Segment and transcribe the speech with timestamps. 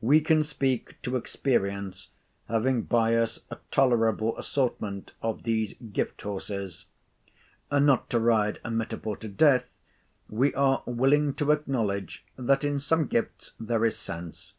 [0.00, 2.10] We can speak to experience,
[2.48, 6.84] having by us a tolerable assortment of these gift horses.
[7.72, 13.54] Not to ride a metaphor to death—we are willing to acknowledge, that in some gifts
[13.58, 14.52] there is sense.